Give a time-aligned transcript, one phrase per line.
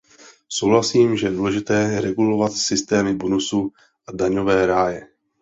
[0.49, 3.71] Souhlasím, že je důležité regulovat systémy bonusů
[4.07, 5.07] a daňové ráje.